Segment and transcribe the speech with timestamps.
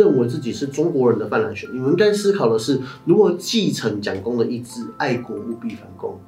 [0.00, 6.18] 认为自己是中国人的泛蓝选，你们应该思考的是如何继承蒋公的意志，爱国务必反共，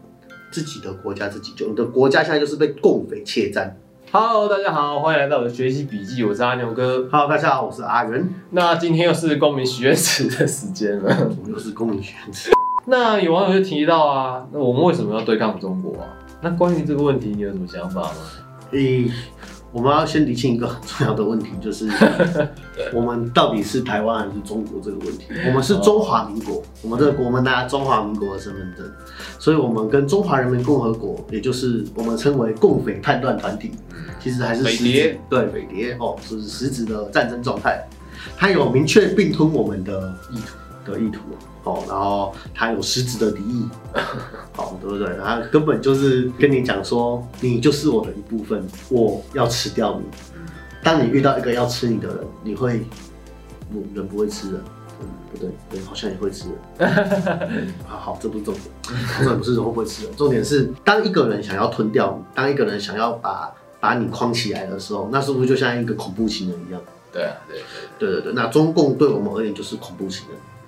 [0.51, 1.67] 自己的国家自己救。
[1.69, 3.75] 你的国家现在就是被共匪窃占。
[4.11, 7.09] Hello，大家好，欢迎来到我的学习笔记，我是阿牛哥。
[7.11, 11.31] Hello，大家好，我是阿元，那今天又是公民许愿池的时间了。
[11.43, 12.37] 我又是公民学院。
[12.85, 16.13] 那有网友就提到啊，那我们为什么要对抗中国啊？
[16.43, 18.11] 那关于这个问题，你有什么想法吗？
[18.73, 19.11] 诶、
[19.73, 21.89] 我们要先理清一个很重要的问题， 就是
[22.93, 25.27] 我们到底是台湾还是中国这个问题。
[25.47, 28.87] 我们是中华民国，我们这个国门拿中华民国的身份证，
[29.39, 33.73] 所以我们跟中华人民共和国，也就是我们称为共匪叛乱团体，
[34.21, 35.21] 其实还是实质匪谍？
[35.31, 37.83] 对匪谍哦，是实质的战争状态。
[38.37, 41.21] 它有明确并吞我们的意图的意图
[41.65, 43.69] 哦，然后他有实质的敌意，
[44.53, 45.17] 好， 对不对？
[45.23, 50.07] 他根本就是跟你讲说，你就是我的一部分，我要吃掉你。
[50.83, 52.85] 当你遇到一个要吃你的人，你会，
[53.71, 54.61] 不人不会吃人，
[55.01, 57.69] 嗯，不对，人好像也会吃人。
[57.87, 58.65] 好 好，这不是重点，
[59.19, 66.81] 重点不是人会不会吃人，重点是当一个人想要吞掉你，当一个人想要把把你框起来的时候，那是不是就像一个恐怖情人一样？
[67.13, 67.61] 对啊，对
[67.99, 70.62] 对对对，那中共对我们而言就是恐怖情人，哎，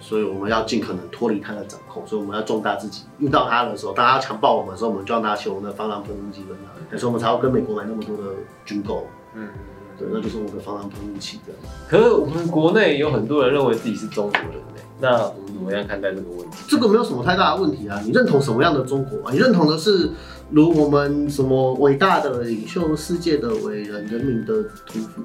[0.00, 3.02] 所以我们要尽可能脱离他的掌控，所以我们要壮大自己。
[3.18, 6.56] 遇到他的时候，当他强暴我们的时候，我们就要拿起我们的防狼喷雾剂跟
[6.90, 9.48] 他，所以我们才要跟美国买那么多的军购，嗯。
[9.96, 11.60] 对，那就是我们的防狼喷雾器这样。
[11.88, 16.64] 可是我们国内有很多人认为自己是中国人呢，那我们怎么样看待这个问题？
[16.68, 19.32] 这个没有什么太大的问题啊，你认同什么样的中国啊？
[19.32, 20.10] 你认同的是
[20.50, 25.22] 如我们什么伟大的领袖、世界的伟人、人民的屠夫？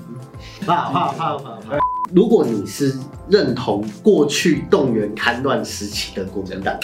[0.63, 1.80] 怕怕怕怕怕！
[2.13, 2.95] 如果你是
[3.29, 6.77] 认同过去动员戡乱时期的国民党，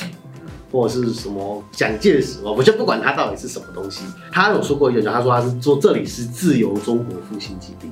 [0.72, 7.90] 或者是什么蒋介石，我就不管他到底是什么东西，他有说过一句，他说他是说这里是自由中国复兴基地，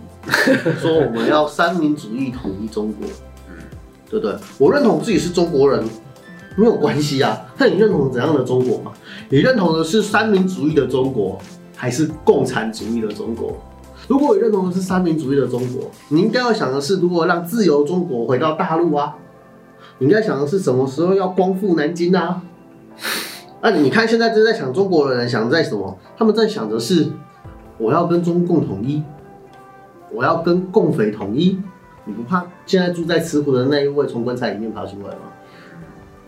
[0.80, 3.08] 说我们要三民主义统一中国，
[4.10, 4.36] 对不对？
[4.58, 5.84] 我认同自己是中国人，
[6.56, 7.46] 没有关系啊。
[7.58, 8.92] 那你认同怎样的中国嘛？
[9.30, 11.40] 你认同的是三民主义的中国，
[11.76, 13.58] 还是共产主义的中国？
[14.08, 19.16] 如果你认同的是三民主义的中国，你应该要想的是如何让自由中国回到大陆啊。
[20.00, 22.42] 你应该想的是什么时候要光复南京啊？
[23.62, 25.98] 那、 你看现在正在想中国的人想在什么？
[26.18, 27.08] 他们在想的是
[27.78, 29.02] 我要跟中共统一，
[30.12, 31.60] 我要跟共匪统一。
[32.06, 35.32] 你不怕现在住在慈湖的那一位从棺材里面爬出来吗？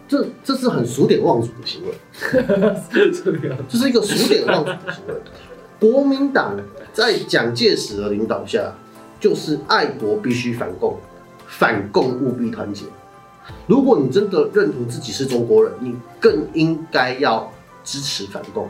[0.08, 1.92] 这这是很数典忘祖的行为，
[3.68, 5.16] 这是一个数典忘祖的行为。
[5.80, 6.56] 国民党
[6.94, 8.74] 在蒋介石的领导下，
[9.20, 10.98] 就是爱国必须反共，
[11.48, 12.86] 反共务必团结。
[13.68, 17.52] 如果你真的认同自己是中国人，你更应该要
[17.84, 18.68] 支持反共。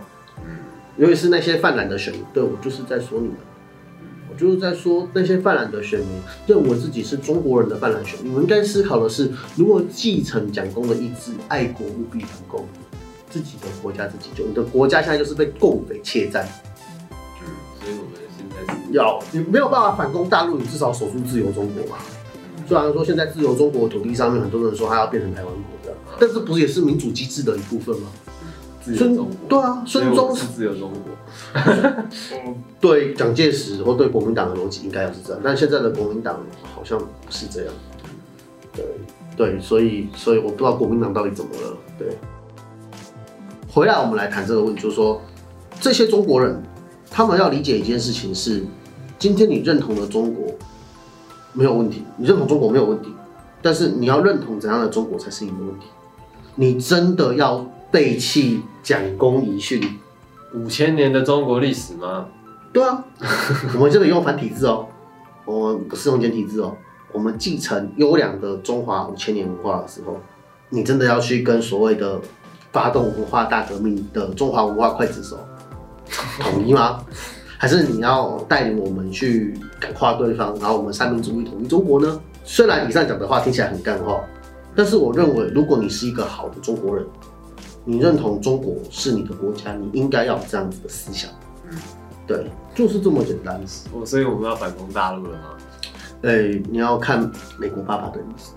[0.97, 3.35] 尤其是那些泛蓝的选民，对我就是在说你们，
[4.29, 6.09] 我就是在说那些泛蓝的选民
[6.47, 12.65] 认为自己是中国人的泛蓝选民，你们应该思考的是如何继承蒋公的意志，爱国务必反共，
[13.29, 14.45] 自己的国家自己救。
[14.45, 16.74] 你的国家现在就是被共匪窃占，嗯，
[17.85, 21.97] 所以我们现在是要你没有办法反攻大陆，你至少守住自由中国嘛。
[22.67, 28.07] 虽然说现在自由中国土地上面很多人说他要变成台湾国这样，但这不是也是民主机制的一部分吗？
[28.81, 31.61] 孙中国，对啊，孙中是自由中国。
[32.81, 36.39] 对蒋介石或对国民党的逻辑应该要是这样，但现在的国民党
[36.75, 37.73] 好像不是这样。
[38.73, 38.83] 对
[39.37, 41.77] 对，所以所以我不知道国民党到底怎么了。
[41.99, 42.17] 对，
[43.71, 45.21] 回来我们来谈这个问题，就是说
[45.79, 46.61] 这些中国人，
[47.15, 48.61] 他们要理解一件事情是，
[49.17, 50.53] 今天你认同了中国
[51.53, 53.07] 没有问题，你认同中国没有问题，
[53.61, 55.85] 但是你要认同怎样的中国才是你的问题。
[56.55, 59.81] 你真的要背弃蒋公遗训？
[60.53, 62.25] 五千年的中国历史吗？
[62.73, 63.05] 对啊，
[63.75, 64.85] 我们这个用繁体字哦，
[65.47, 66.75] 我们不是用简体字哦。
[67.13, 70.19] 我们继承优良的中华五千年文化的时候，
[70.67, 72.19] 你真的要去跟所谓的
[72.73, 75.39] 发动文化大革命的中华文化刽子手
[76.39, 77.03] 统一吗？
[77.57, 82.19] 还是你要带领我们去感化对方，然后我们三民主义统一中国呢？
[82.43, 84.23] 虽然以上讲的话听起来很干话，
[84.75, 87.05] 但是我认为，如果你是一个好的中国人，
[87.83, 91.29] 你认同中国是你的国家，你应该要有这样子的思想。
[92.27, 92.45] 对，
[92.75, 93.59] 就是这么简单。
[93.93, 95.43] 哦，所以我们要反攻大陆了吗？
[96.23, 98.51] 哎、你要看美国爸爸的意思。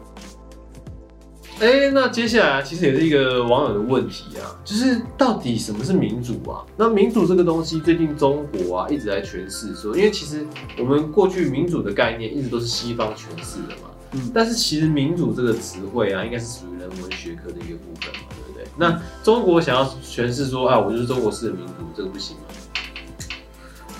[1.61, 6.65] 哎、那接下来其实也是一个网友的问题啊，就是到底什么是民主啊？
[6.77, 10.47] 那民主这个东西，最近中国啊一直在诠释说，因为其实
[10.79, 18.65] 我们过去民主的概念一直都是西方诠释的嘛，嗯但是其实民主这个词汇啊，应该是属于人文学科的一个部分嘛，对不对？
[18.77, 22.43] 那中国想要诠释说，啊，我就是中国式的民主，这个不行吗？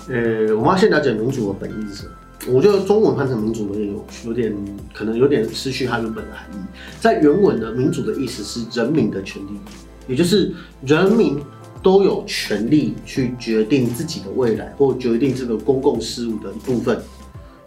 [0.07, 2.11] 呃，我们要先了解民主的本意是什么。
[2.51, 4.55] 我觉得中文翻成民主有点有有点
[4.93, 6.57] 可能有点失去它原本的含义。
[6.99, 9.59] 在原文的，民主的意思是人民的权利，
[10.07, 10.53] 也就是
[10.85, 11.39] 人民
[11.81, 17.01] 都有权利去决定自己的未来，或决定这个公共事务的一部分。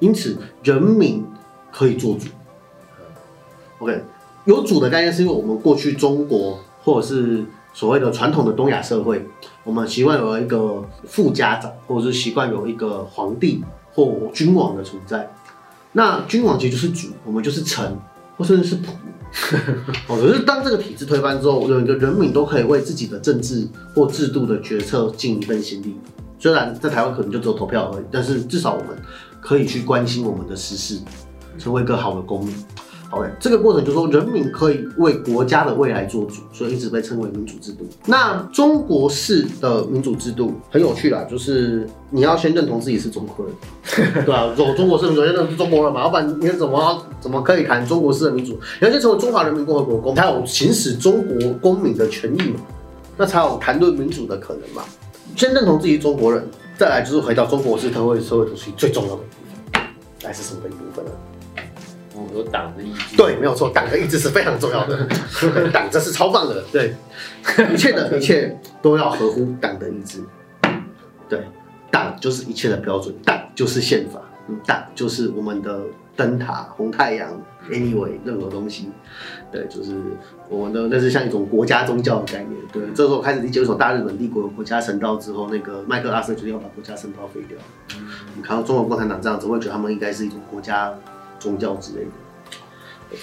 [0.00, 1.24] 因此，人民
[1.70, 2.26] 可以做主。
[3.78, 4.02] OK，
[4.44, 9.24] 有主的概念是因为我们过去中国或者是所谓的传统的东亚社会，
[9.64, 13.62] 我们习惯有一个副家长，或者是习惯有一个皇帝
[13.94, 15.30] 或君王的存在。
[15.92, 17.96] 那君王其实就是主，我们就是臣，
[18.36, 18.86] 或甚至是仆。
[20.08, 25.96] 哦，可是当这个体制推翻之后，有一个人民都可以为自己的政治或制度的决策尽一份心力。
[26.38, 28.88] 虽然在台湾可能就只有投票而已，但是至少我们
[29.40, 30.98] 可以去关心我们的时事，
[31.58, 32.54] 成为一个好的公民。
[33.12, 37.86] OK，这个过程就是说，人民可以为国家的未来做主，所以一直被称为民主制度。
[38.06, 43.54] 那中国式的民主制度很有趣啦，就是你要先认同自己是中国人，
[44.24, 44.54] 对吧？
[44.56, 48.52] 走中国式民主，先认同是中国人嘛，要不然你怎么怎么可以谈中国式的民主？
[48.80, 52.60] 你要先成为中华人民共和国公民，才有行使中国公民的权益嘛，
[53.18, 54.82] 那才有谈论民主的可能嘛。
[55.36, 56.42] 先认同自己是中国人，
[56.78, 59.34] 再来就是回到中国式社会社会主义最重要的一部
[59.74, 59.82] 分，
[60.22, 61.10] 来是什么一部分呢？
[62.34, 65.06] 有党的意志，对，没有错，党的意志是非常重要的，
[65.72, 66.94] 党这是超棒的，对，
[67.72, 70.22] 一切的一切都要合乎党的意志，
[71.28, 71.40] 对，
[71.90, 74.20] 党就是一切的标准，党就是宪法，
[74.66, 75.80] 党就是我们的
[76.16, 77.30] 灯塔、红太阳
[77.70, 78.90] ，anyway，任何东西，
[79.50, 79.94] 对，就是
[80.48, 87.56] 我们的那是像一种国家宗教的概念，对，这时候开始理解为什么大日本帝国国家神道之后，那个麦克阿瑟决定要把国家神道废掉，
[88.36, 90.92] 你看到中国共产党这样子，会觉得他们应该是一种国家
[91.38, 92.10] 宗教之类的。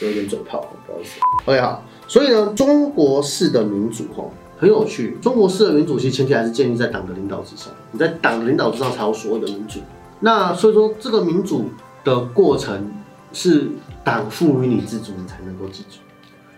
[0.01, 1.19] 我有点嘴炮，不好意思。
[1.45, 4.23] OK，好，所以呢，中国式的民主哈
[4.57, 5.17] 很有趣。
[5.21, 9.79] 中国式的民主其实前提还是建立在党的领导之上，你在党的领导之上才有所谓的民主。
[10.19, 11.69] 那所以说，这个民主
[12.03, 12.91] 的过程
[13.31, 13.69] 是
[14.03, 15.99] 党赋予你自主，你才能够自主。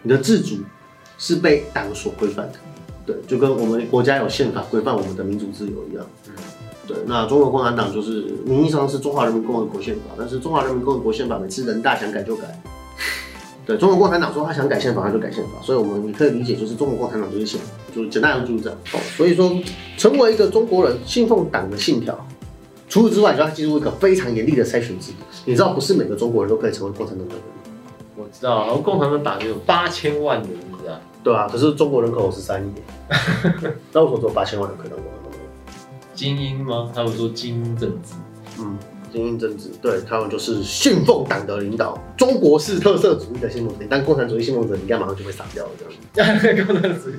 [0.01, 0.55] 你的自主
[1.17, 2.53] 是被党所规范的，
[3.05, 6.03] 对，就跟我们国家有宪法规范我们的民主自由一样。
[6.87, 12.59] 对，那中国共产党就是名义上是中华人民共和国宪法，但是中华人民共和国宪法每次人大想改就改。
[13.65, 17.61] 对中国共产党说他想改宪法，他就改宪法，所以我们你可以理解就是中国共产党就是宪，
[17.95, 18.77] 就是简单的就是这样。
[18.93, 19.51] 哦，所以说
[19.97, 22.27] 成为一个中国人，信奉党的信条，
[22.89, 25.17] 除此之外，就要进入一个非常严厉的筛选制度。
[25.45, 27.45] 你知道，不是每个中国人都可以成为共产党党员。
[28.17, 30.99] 我知道，然后共产党党员有八千万人，你知道？
[31.23, 32.71] 对啊，可是中国人口十三亿，
[33.93, 35.31] 那为什么只有八千万人可以当共产党？
[36.15, 36.91] 精英吗？
[36.93, 38.15] 他们说精英政治，
[38.59, 38.75] 嗯。
[39.11, 43.85] 精英政治，对他们就是信奉党的领导，中国式特色主义的信奉者。
[43.89, 45.71] 但共产主义信奉者，你该马上就被杀掉了，
[46.13, 46.65] 这样。
[46.65, 47.13] 共产主义，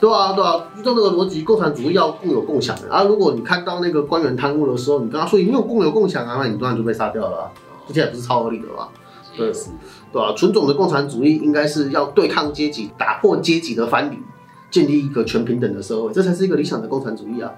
[0.00, 3.04] 对啊，对啊，依照那个逻辑，共产主义要共有共享的啊。
[3.04, 7.50] 如果你看到那个官员贪污的时候，你跟他说你没有共有共享啊，那你当然就被杀掉了。
[7.86, 8.88] 这些也不是超合理的吧？
[9.36, 9.52] 对，
[10.12, 14.18] 对啊，纯种的共产主义应该是要对抗阶级，打破阶级的藩篱，
[14.70, 17.52] 建立一个全平等的社会，这才是一个理想的共产主义啊。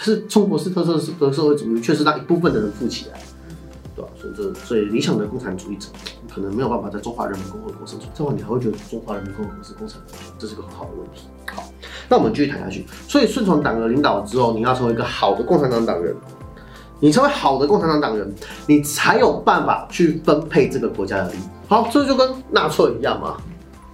[0.00, 3.20] 是中国式特色的社会主义，确实让一部分的人富起来，
[3.94, 4.10] 对吧？
[4.20, 5.88] 所以这所以理想的共产主义者
[6.34, 8.10] 可能没有办法在中华人民共和国生存。
[8.14, 10.32] 这会你还会觉得中华人民共和国是共产主义？
[10.38, 11.28] 这是个很好的问题。
[11.54, 11.64] 好，
[12.08, 12.86] 那我们继续谈下去。
[13.06, 16.14] 所以顺从党的领导之后，你要成为一个好的共产党党员。
[17.02, 18.30] 你成为好的共产党党员，
[18.66, 21.40] 你才有办法去分配这个国家的利益。
[21.66, 23.38] 好，这就跟纳粹一样嘛。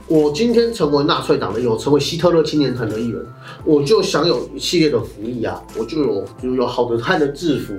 [0.09, 3.21] 我今天成为纳粹党的，有成为希特勒青年团的一员，
[3.65, 7.75] 我就享有一系列的福利啊，我就有就有好的汉的制服，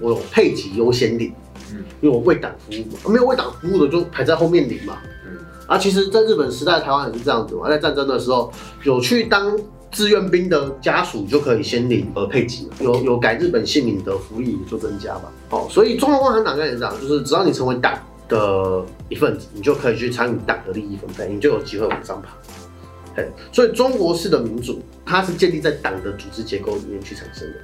[0.00, 1.32] 我有配给优先领，
[1.72, 8.52] 嗯，因为我为党服务嘛，没有为党服务的就排在后面领嘛，嗯，啊，其实，在日本时代，台湾也是这样子嘛，在战争的时候，
[8.84, 9.58] 有去当
[9.90, 17.92] 志愿兵的家属就可以先领而配给，有有改日本姓名的福利就增加嘛，哦，所以中国共产党也是这样，就是只要你成为党。
[18.28, 22.28] 的一份子，你就可以去参与党的利益分配，你就有机会往上爬。
[23.52, 27.56] 所以中国式的民主，它是建立在党的组织结构里面去产生的。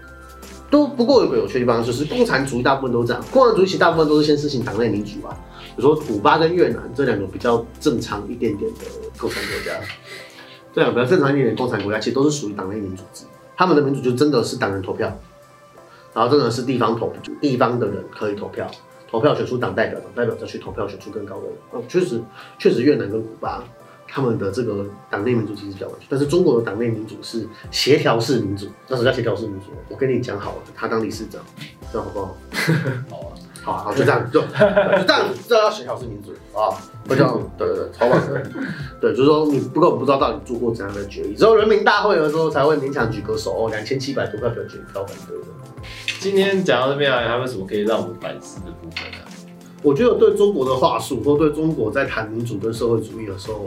[0.70, 5.36] 都不过有个有趣的地方，就是共产主义大部分都这样，共产主义其实大部分都是先实行党内民主啊。
[5.74, 8.78] 比如说古巴跟越南这两个比较正常一点点的
[9.18, 9.80] 共产国家，
[10.72, 13.24] 这两个比较正常一点点共产国家，其实都是属于党内民主制。
[13.56, 15.18] 他们的民主就真的是党人投票，
[16.14, 18.70] 然后真的是地方投，地方的人可以投票。
[19.10, 21.52] 投票选出党代表，党代表再去投票选出更高的人。
[21.72, 22.22] 哦，确实，
[22.58, 23.64] 确实越南跟古巴
[24.06, 28.66] 他们的这个党内民主其实比较完全，但是中国的党内民主是协调式民主。
[28.88, 29.66] 那什么叫协调式民主？
[29.88, 31.40] 我跟你讲好了，他当理事长，
[31.92, 32.36] 这样好不好？
[33.10, 33.29] 好啊。
[33.62, 36.72] 好，好，就这样，就就这样，这要协调是民主啊，
[37.04, 38.42] 不这样，对对对，超棒的，
[39.00, 45.44] 对，就是说你不根本不知道到底做过怎样的决议，只有人民大会的时候才会勉强举个手，哦，两千七百多票表决票反对的。
[46.20, 49.28] 今天讲到这边啊，还有什么可以让我们反思的部分啊？
[49.82, 53.66] 我觉得对中国的话术，或对中国在谈民主跟社会主义的时候，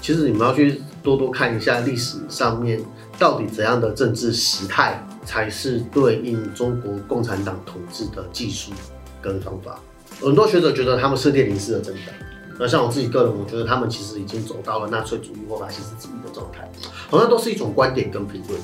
[0.00, 2.80] 其实你们要去多多看一下历史上面
[3.18, 8.72] 到底怎样的政治时态才是对应中国共产党统治的技术
[9.20, 9.78] 跟方法。
[10.20, 12.14] 很多学者觉得他们是列宁式的政党，
[12.58, 16.70] 那像我自己个人，我觉得他们其实已经走到了纳粹主义或法西斯主义的状态，
[17.08, 18.60] 好像都是一种观点跟评论。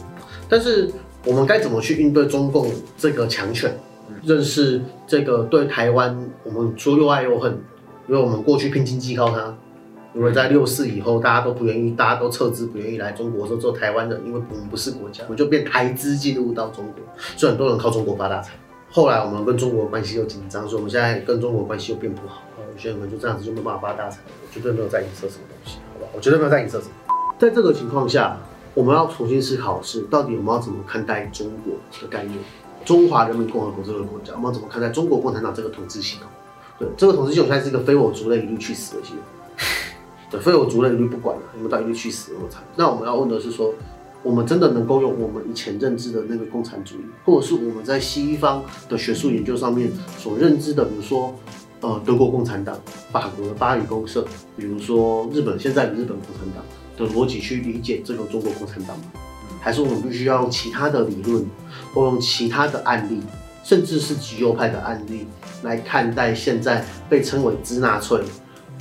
[0.49, 0.91] 但是
[1.25, 3.77] 我们该怎么去应对中共这个强权？
[4.23, 7.59] 认识这个对台湾，我们说又爱又恨，
[8.09, 9.57] 因为我们过去拼经济靠它，
[10.15, 16.95] 因为在六四以后，大家都不愿意，大家都撤资，不愿意来中国说做台湾人，因为我们不是国家，我们就变台资进入到中国，
[17.37, 18.53] 所以很多人靠中国发大财。
[18.97, 22.41] 后来我们跟中国关系又紧张，所以我们现在跟中国关系又变不好，
[22.75, 24.21] 有些人就这样子就没办法发大财。
[24.43, 26.11] 我绝对没有在影射什么东西，好吧？
[26.15, 26.93] 我绝对没有在影射什么。
[27.39, 28.39] 在这个情况下，
[28.73, 32.39] 我们要重新思考的是，到底我们要怎么看待中国的概念？
[32.87, 36.27] 中华人民共和国这个国家，我们要怎么看待中国共产党这个统治系统？
[36.79, 39.19] 对，这个统治系统现在是一个非我族类，一律去死的系统。
[40.31, 42.63] 对，非我族类一律不管了，你们到一律去死那么惨。
[42.77, 43.75] 那我们要问的是说，
[44.23, 51.35] 我们真的能够用我们以前认知的那个共产主义，或者是我们在西方的学术研究上面所认知的，比如说，
[51.81, 52.77] 呃，德国共产党、
[53.13, 56.65] 法国的巴黎公社，比如说日本现在的日本共产党
[56.97, 59.05] 的逻辑去理解这个中国共产党吗？
[59.61, 61.45] 还是我们必须要用其他的理论，
[61.93, 63.21] 或用其他的案例，
[63.63, 65.27] 甚至是极右派的案例
[65.63, 68.21] 来看待现在被称为“支纳粹”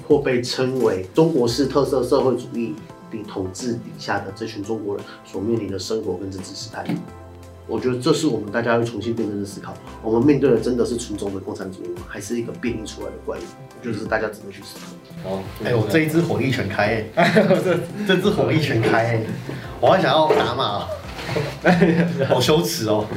[0.07, 2.75] 或被称为中国式特色社会主义
[3.23, 6.85] 的统治底下的这群中国人所面临的生活跟政治时代。
[7.67, 12.03] 我觉得这是我们大家要重新辩证的思考：我们面对的真的是纯种的共产主义吗？
[12.07, 13.41] 还是一个变异出来的怪物？
[13.83, 15.31] 就是大家值得去思考。
[15.31, 17.31] 哦，哎我，这一支火力全开哎，
[17.65, 19.21] 这这支火力全开哎，
[19.81, 20.85] 我还想要打码，
[22.29, 23.07] 好羞耻哦。